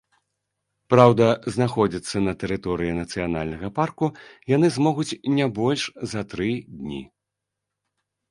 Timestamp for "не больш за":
5.41-6.21